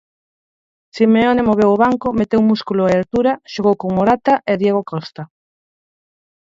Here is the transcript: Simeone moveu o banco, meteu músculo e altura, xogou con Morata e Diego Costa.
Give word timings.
Simeone 0.95 1.41
moveu 1.49 1.69
o 1.73 1.79
banco, 1.83 2.15
meteu 2.19 2.41
músculo 2.49 2.81
e 2.85 2.93
altura, 2.99 3.33
xogou 3.53 3.75
con 3.81 3.89
Morata 3.97 4.33
e 4.51 4.53
Diego 4.61 4.81
Costa. 4.91 5.23